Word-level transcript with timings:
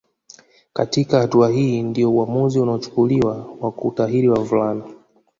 katika 0.73 1.19
hatua 1.19 1.49
hii 1.49 1.83
ndio 1.83 2.11
uamuzi 2.13 2.59
unachukuliwa 2.59 3.47
wa 3.61 3.71
kutahiri 3.71 4.29
wavulana 4.29 4.83